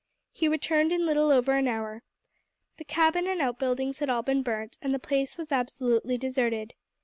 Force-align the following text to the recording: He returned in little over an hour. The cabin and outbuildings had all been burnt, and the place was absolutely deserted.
He 0.31 0.47
returned 0.47 0.91
in 0.91 1.05
little 1.05 1.29
over 1.31 1.53
an 1.55 1.67
hour. 1.67 2.01
The 2.77 2.83
cabin 2.83 3.27
and 3.27 3.39
outbuildings 3.39 3.99
had 3.99 4.09
all 4.09 4.23
been 4.23 4.41
burnt, 4.41 4.79
and 4.81 4.95
the 4.95 4.97
place 4.97 5.37
was 5.37 5.51
absolutely 5.51 6.17
deserted. 6.17 6.73